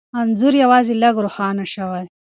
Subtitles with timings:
[0.19, 2.03] انځور یوازې لږ روښانه شوی،